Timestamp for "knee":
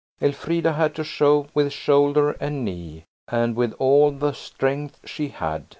2.65-3.03